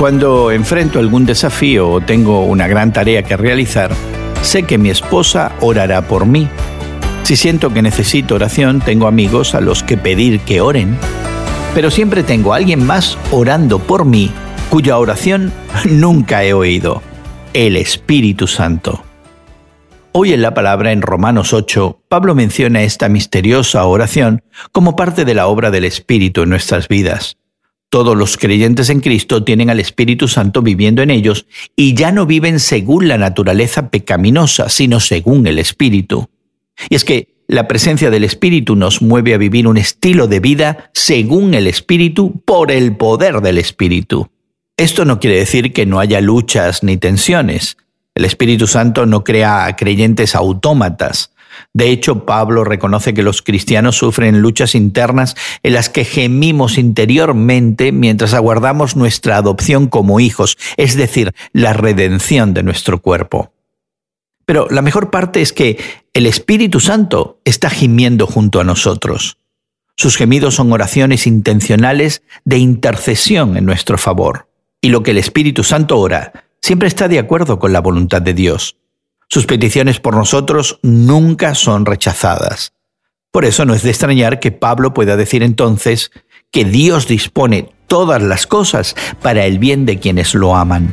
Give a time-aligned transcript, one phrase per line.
[0.00, 3.92] Cuando enfrento algún desafío o tengo una gran tarea que realizar,
[4.40, 6.48] sé que mi esposa orará por mí.
[7.22, 10.96] Si siento que necesito oración, tengo amigos a los que pedir que oren.
[11.74, 14.30] Pero siempre tengo a alguien más orando por mí,
[14.70, 15.52] cuya oración
[15.84, 17.02] nunca he oído,
[17.52, 19.04] el Espíritu Santo.
[20.12, 24.42] Hoy en la palabra en Romanos 8, Pablo menciona esta misteriosa oración
[24.72, 27.36] como parte de la obra del Espíritu en nuestras vidas.
[27.90, 32.24] Todos los creyentes en Cristo tienen al Espíritu Santo viviendo en ellos y ya no
[32.24, 36.30] viven según la naturaleza pecaminosa, sino según el Espíritu.
[36.88, 40.92] Y es que la presencia del Espíritu nos mueve a vivir un estilo de vida
[40.94, 44.30] según el Espíritu por el poder del Espíritu.
[44.76, 47.76] Esto no quiere decir que no haya luchas ni tensiones.
[48.14, 51.32] El Espíritu Santo no crea a creyentes autómatas,
[51.72, 57.92] de hecho, Pablo reconoce que los cristianos sufren luchas internas en las que gemimos interiormente
[57.92, 63.52] mientras aguardamos nuestra adopción como hijos, es decir, la redención de nuestro cuerpo.
[64.46, 65.78] Pero la mejor parte es que
[66.12, 69.36] el Espíritu Santo está gimiendo junto a nosotros.
[69.96, 74.48] Sus gemidos son oraciones intencionales de intercesión en nuestro favor.
[74.80, 78.34] Y lo que el Espíritu Santo ora siempre está de acuerdo con la voluntad de
[78.34, 78.76] Dios.
[79.32, 82.72] Sus peticiones por nosotros nunca son rechazadas.
[83.30, 86.10] Por eso no es de extrañar que Pablo pueda decir entonces
[86.50, 90.92] que Dios dispone todas las cosas para el bien de quienes lo aman.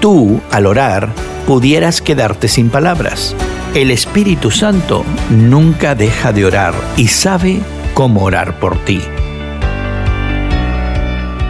[0.00, 1.10] Tú, al orar,
[1.46, 3.36] pudieras quedarte sin palabras.
[3.72, 7.60] El Espíritu Santo nunca deja de orar y sabe
[7.94, 9.00] cómo orar por ti.